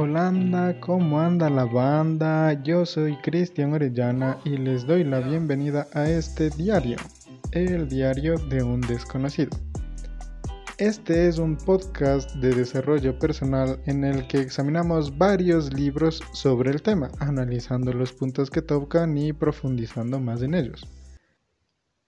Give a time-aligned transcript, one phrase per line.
[0.00, 2.52] Holanda, ¿cómo anda la banda?
[2.62, 6.98] Yo soy Cristian Orellana y les doy la bienvenida a este diario,
[7.50, 9.50] el diario de un desconocido.
[10.76, 16.80] Este es un podcast de desarrollo personal en el que examinamos varios libros sobre el
[16.80, 20.86] tema, analizando los puntos que tocan y profundizando más en ellos.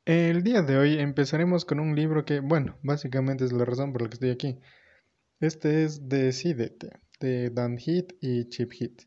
[0.04, 4.02] El día de hoy empezaremos con un libro que, bueno, básicamente es la razón por
[4.02, 4.60] la que estoy aquí.
[5.40, 9.02] Este es Decídete, de Dan Heath y Chip Heath.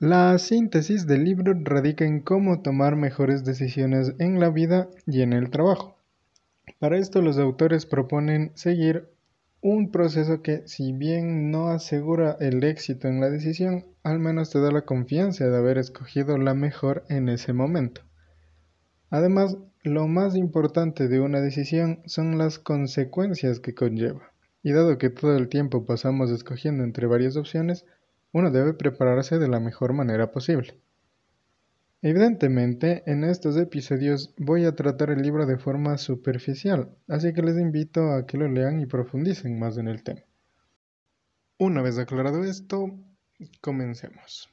[0.00, 5.32] La síntesis del libro radica en cómo tomar mejores decisiones en la vida y en
[5.32, 5.96] el trabajo.
[6.78, 9.08] Para esto los autores proponen seguir
[9.60, 14.60] un proceso que, si bien no asegura el éxito en la decisión, al menos te
[14.60, 18.02] da la confianza de haber escogido la mejor en ese momento.
[19.10, 24.32] Además, lo más importante de una decisión son las consecuencias que conlleva.
[24.68, 27.86] Y dado que todo el tiempo pasamos escogiendo entre varias opciones,
[28.32, 30.78] uno debe prepararse de la mejor manera posible.
[32.02, 37.56] Evidentemente, en estos episodios voy a tratar el libro de forma superficial, así que les
[37.56, 40.20] invito a que lo lean y profundicen más en el tema.
[41.58, 42.94] Una vez aclarado esto,
[43.62, 44.50] comencemos.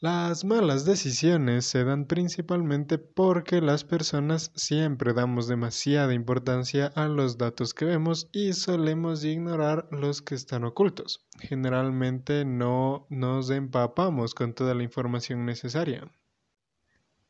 [0.00, 7.38] Las malas decisiones se dan principalmente porque las personas siempre damos demasiada importancia a los
[7.38, 11.26] datos que vemos y solemos ignorar los que están ocultos.
[11.38, 16.06] Generalmente no nos empapamos con toda la información necesaria.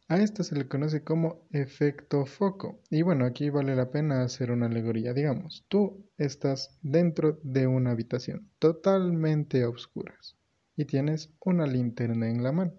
[0.08, 2.80] A esto se le conoce como efecto foco.
[2.90, 5.12] Y bueno, aquí vale la pena hacer una alegoría.
[5.12, 10.35] Digamos, tú estás dentro de una habitación totalmente a oscuras
[10.76, 12.74] y tienes una linterna en la mano.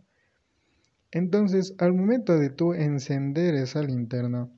[1.12, 4.50] Entonces, al momento de tú encender esa linterna,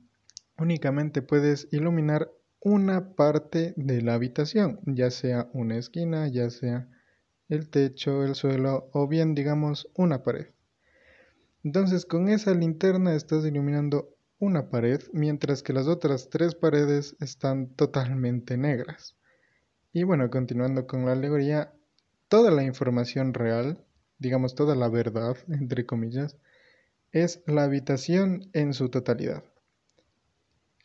[0.58, 2.30] únicamente puedes iluminar
[2.60, 6.88] una parte de la habitación, ya sea una esquina, ya sea
[7.48, 10.48] el techo, el suelo o bien digamos una pared.
[11.64, 17.74] Entonces con esa linterna estás iluminando una pared mientras que las otras tres paredes están
[17.74, 19.16] totalmente negras.
[19.92, 21.72] Y bueno, continuando con la alegoría,
[22.30, 23.84] toda la información real,
[24.20, 26.36] digamos toda la verdad, entre comillas,
[27.10, 29.42] es la habitación en su totalidad.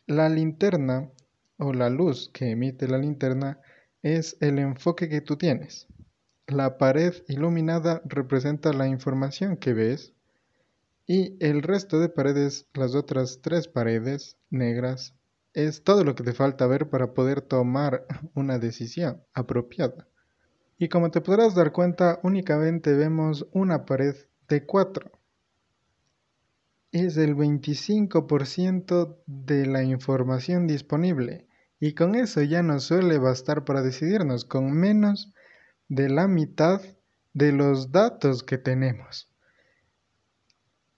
[0.06, 1.08] La linterna
[1.56, 3.60] o la luz que emite la linterna
[4.02, 5.86] es el enfoque que tú tienes.
[6.48, 10.14] La pared iluminada representa la información que ves
[11.06, 15.14] y el resto de paredes, las otras tres paredes negras,
[15.54, 18.04] es todo lo que te falta ver para poder tomar
[18.34, 20.08] una decisión apropiada.
[20.78, 24.14] Y como te podrás dar cuenta, únicamente vemos una pared
[24.48, 25.10] de 4.
[26.92, 31.46] Es el 25% de la información disponible.
[31.80, 35.32] Y con eso ya nos suele bastar para decidirnos, con menos
[35.88, 36.80] de la mitad
[37.32, 39.30] de los datos que tenemos.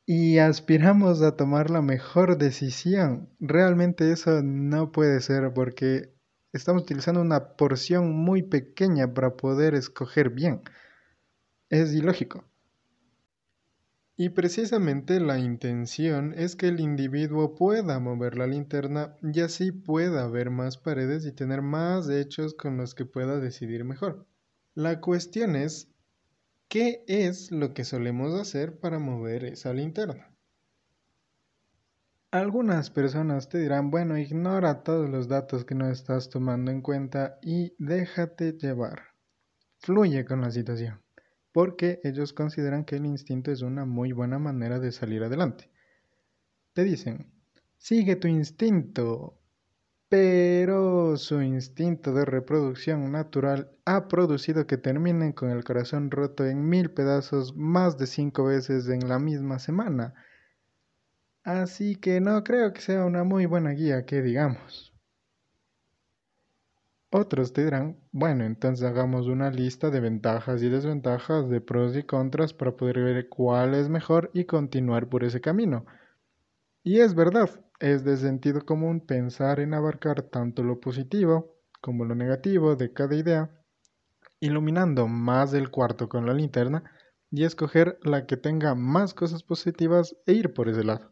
[0.07, 3.29] Y aspiramos a tomar la mejor decisión.
[3.41, 6.15] Realmente eso no puede ser porque
[6.53, 10.63] estamos utilizando una porción muy pequeña para poder escoger bien.
[11.69, 12.45] Es ilógico.
[14.17, 20.27] Y precisamente la intención es que el individuo pueda mover la linterna y así pueda
[20.27, 24.27] ver más paredes y tener más hechos con los que pueda decidir mejor.
[24.75, 25.89] La cuestión es,
[26.67, 30.35] ¿qué es lo que solemos hacer para mover esa linterna?
[32.31, 37.39] Algunas personas te dirán, bueno, ignora todos los datos que no estás tomando en cuenta
[37.41, 39.01] y déjate llevar.
[39.79, 41.01] Fluye con la situación,
[41.53, 45.71] porque ellos consideran que el instinto es una muy buena manera de salir adelante.
[46.75, 47.33] Te dicen,
[47.79, 49.41] sigue tu instinto,
[50.11, 56.69] pero su instinto de reproducción natural ha producido que terminen con el corazón roto en
[56.69, 60.13] mil pedazos más de cinco veces en la misma semana
[61.49, 64.93] Así que no creo que sea una muy buena guía que digamos.
[67.11, 72.53] Otros dirán, bueno, entonces hagamos una lista de ventajas y desventajas, de pros y contras
[72.53, 75.87] para poder ver cuál es mejor y continuar por ese camino.
[76.83, 77.49] Y es verdad,
[77.81, 83.17] es de sentido común pensar en abarcar tanto lo positivo como lo negativo de cada
[83.17, 83.51] idea,
[84.39, 86.85] iluminando más del cuarto con la linterna
[87.31, 91.11] y escoger la que tenga más cosas positivas e ir por ese lado.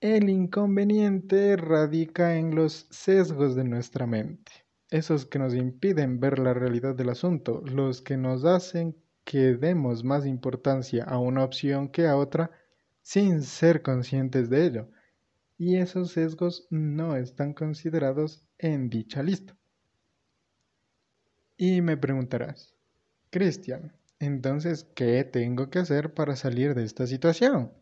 [0.00, 4.52] El inconveniente radica en los sesgos de nuestra mente,
[4.90, 10.04] esos que nos impiden ver la realidad del asunto, los que nos hacen que demos
[10.04, 12.52] más importancia a una opción que a otra
[13.02, 14.88] sin ser conscientes de ello.
[15.56, 19.56] Y esos sesgos no están considerados en dicha lista.
[21.56, 22.72] Y me preguntarás,
[23.30, 27.72] Cristian, entonces, ¿qué tengo que hacer para salir de esta situación?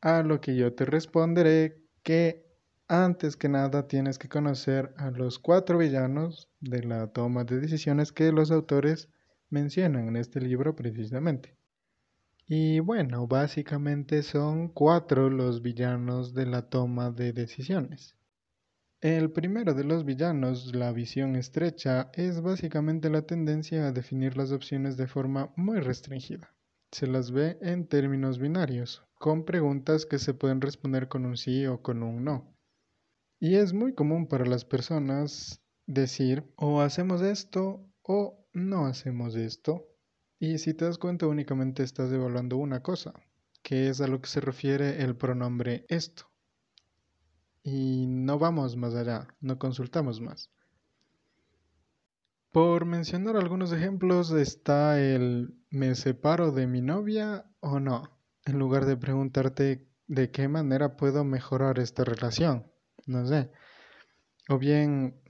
[0.00, 2.46] A lo que yo te responderé que
[2.86, 8.12] antes que nada tienes que conocer a los cuatro villanos de la toma de decisiones
[8.12, 9.10] que los autores
[9.50, 11.56] mencionan en este libro precisamente.
[12.46, 18.16] Y bueno, básicamente son cuatro los villanos de la toma de decisiones.
[19.00, 24.50] El primero de los villanos, la visión estrecha, es básicamente la tendencia a definir las
[24.50, 26.54] opciones de forma muy restringida.
[26.90, 31.66] Se las ve en términos binarios, con preguntas que se pueden responder con un sí
[31.66, 32.54] o con un no.
[33.40, 39.86] Y es muy común para las personas decir o hacemos esto o no hacemos esto.
[40.38, 43.12] Y si te das cuenta únicamente estás evaluando una cosa,
[43.62, 46.28] que es a lo que se refiere el pronombre esto
[47.70, 50.50] y no vamos más allá, no consultamos más.
[52.50, 58.17] Por mencionar algunos ejemplos está el ¿me separo de mi novia o no?
[58.48, 62.66] En lugar de preguntarte de qué manera puedo mejorar esta relación,
[63.04, 63.50] no sé.
[64.48, 65.20] O bien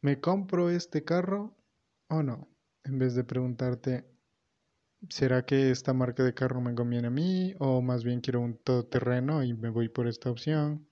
[0.00, 1.56] ¿me compro este carro
[2.08, 2.48] o no?
[2.84, 4.06] En vez de preguntarte
[5.08, 8.56] ¿será que esta marca de carro me conviene a mí o más bien quiero un
[8.58, 10.86] todoterreno y me voy por esta opción?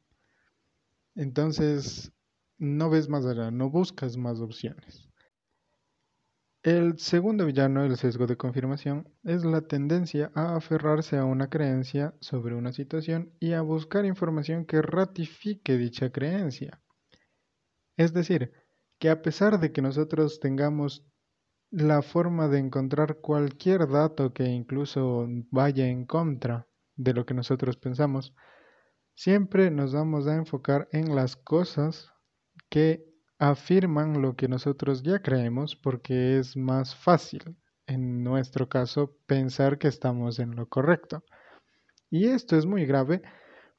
[1.14, 2.10] Entonces,
[2.58, 5.09] no ves más allá, no buscas más opciones.
[6.62, 12.14] El segundo villano del sesgo de confirmación es la tendencia a aferrarse a una creencia
[12.20, 16.82] sobre una situación y a buscar información que ratifique dicha creencia.
[17.96, 18.52] Es decir,
[18.98, 21.06] que a pesar de que nosotros tengamos
[21.70, 26.66] la forma de encontrar cualquier dato que incluso vaya en contra
[26.96, 28.34] de lo que nosotros pensamos,
[29.20, 32.10] Siempre nos vamos a enfocar en las cosas
[32.70, 33.04] que
[33.40, 37.56] afirman lo que nosotros ya creemos porque es más fácil,
[37.86, 41.24] en nuestro caso, pensar que estamos en lo correcto.
[42.10, 43.22] Y esto es muy grave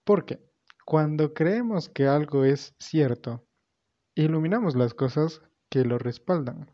[0.03, 0.39] porque
[0.83, 3.45] cuando creemos que algo es cierto,
[4.15, 6.71] iluminamos las cosas que lo respaldan.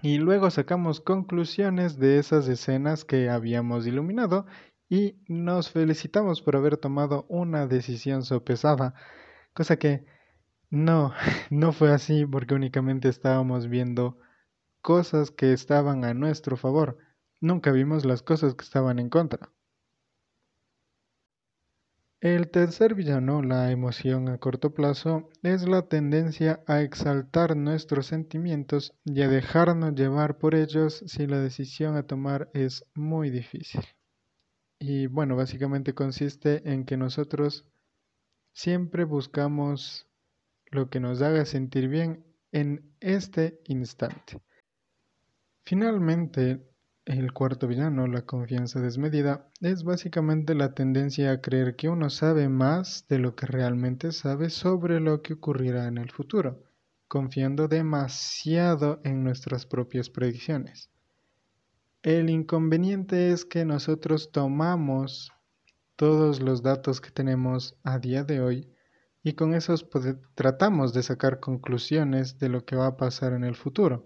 [0.00, 4.46] Y luego sacamos conclusiones de esas escenas que habíamos iluminado
[4.88, 8.94] y nos felicitamos por haber tomado una decisión sopesada,
[9.54, 10.04] cosa que
[10.72, 11.12] no,
[11.50, 14.18] no fue así porque únicamente estábamos viendo
[14.80, 16.98] cosas que estaban a nuestro favor,
[17.40, 19.52] nunca vimos las cosas que estaban en contra.
[22.22, 28.94] El tercer villano, la emoción a corto plazo, es la tendencia a exaltar nuestros sentimientos
[29.04, 33.82] y a dejarnos llevar por ellos si la decisión a tomar es muy difícil.
[34.78, 37.66] Y bueno, básicamente consiste en que nosotros
[38.54, 40.08] siempre buscamos
[40.72, 44.40] lo que nos haga sentir bien en este instante.
[45.64, 46.66] Finalmente,
[47.04, 52.48] el cuarto villano, la confianza desmedida, es básicamente la tendencia a creer que uno sabe
[52.48, 56.64] más de lo que realmente sabe sobre lo que ocurrirá en el futuro,
[57.06, 60.90] confiando demasiado en nuestras propias predicciones.
[62.02, 65.32] El inconveniente es que nosotros tomamos
[65.96, 68.72] todos los datos que tenemos a día de hoy
[69.22, 69.88] y con esos
[70.34, 74.04] tratamos de sacar conclusiones de lo que va a pasar en el futuro.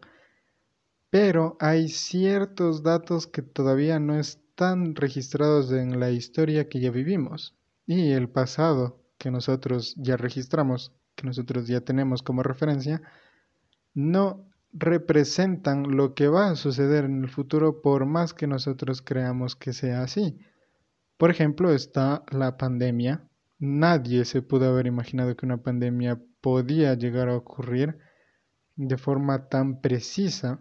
[1.10, 7.56] Pero hay ciertos datos que todavía no están registrados en la historia que ya vivimos
[7.86, 13.00] y el pasado que nosotros ya registramos, que nosotros ya tenemos como referencia,
[13.94, 19.56] no representan lo que va a suceder en el futuro por más que nosotros creamos
[19.56, 20.38] que sea así.
[21.16, 23.26] Por ejemplo, está la pandemia.
[23.58, 27.98] Nadie se pudo haber imaginado que una pandemia podía llegar a ocurrir
[28.76, 30.60] de forma tan precisa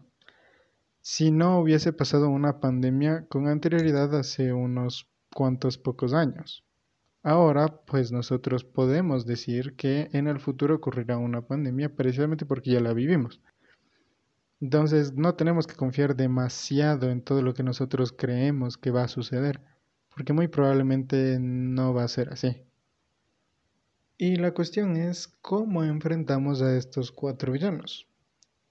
[1.01, 6.63] si no hubiese pasado una pandemia con anterioridad hace unos cuantos pocos años.
[7.21, 12.79] Ahora, pues nosotros podemos decir que en el futuro ocurrirá una pandemia precisamente porque ya
[12.79, 13.41] la vivimos.
[14.61, 19.09] Entonces no tenemos que confiar demasiado en todo lo que nosotros creemos que va a
[19.09, 19.59] suceder,
[20.15, 22.65] porque muy probablemente no va a ser así.
[24.17, 28.07] Y la cuestión es cómo enfrentamos a estos cuatro villanos,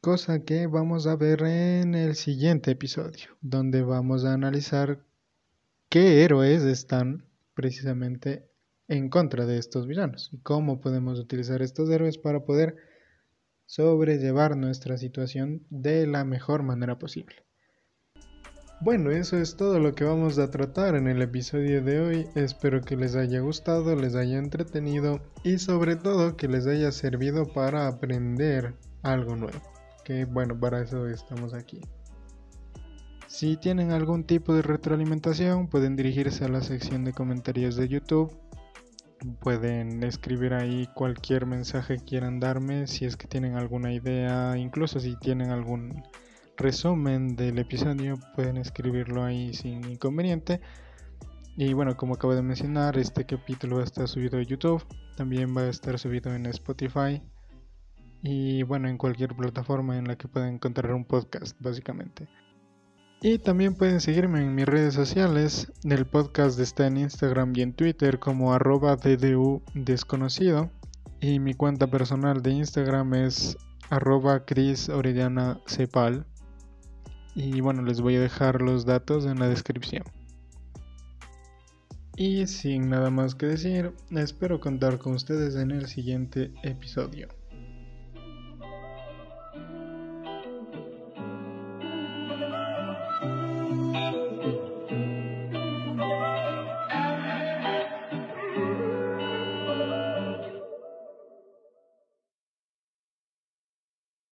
[0.00, 5.04] cosa que vamos a ver en el siguiente episodio, donde vamos a analizar
[5.90, 8.48] qué héroes están precisamente
[8.88, 12.76] en contra de estos villanos y cómo podemos utilizar estos héroes para poder
[13.66, 17.43] sobrellevar nuestra situación de la mejor manera posible.
[18.80, 22.26] Bueno, eso es todo lo que vamos a tratar en el episodio de hoy.
[22.34, 27.46] Espero que les haya gustado, les haya entretenido y sobre todo que les haya servido
[27.46, 29.60] para aprender algo nuevo.
[30.04, 31.80] que bueno, para eso estamos aquí.
[33.26, 38.36] Si tienen algún tipo de retroalimentación, pueden dirigirse a la sección de comentarios de YouTube.
[39.40, 45.00] Pueden escribir ahí cualquier mensaje que quieran darme, si es que tienen alguna idea, incluso
[45.00, 46.02] si tienen algún
[46.56, 50.60] resumen del episodio, pueden escribirlo ahí sin inconveniente.
[51.56, 54.84] Y bueno, como acabo de mencionar, este capítulo va a estar subido a YouTube,
[55.16, 57.22] también va a estar subido en Spotify
[58.26, 62.26] y bueno, en cualquier plataforma en la que puedan encontrar un podcast, básicamente.
[63.20, 65.70] Y también pueden seguirme en mis redes sociales.
[65.84, 70.70] El podcast está en Instagram y en Twitter como arroba DDU desconocido.
[71.20, 73.58] Y mi cuenta personal de Instagram es
[73.90, 74.90] arroba Cris
[75.66, 76.26] Cepal.
[77.34, 80.04] Y bueno, les voy a dejar los datos en la descripción.
[82.16, 87.28] Y sin nada más que decir, espero contar con ustedes en el siguiente episodio.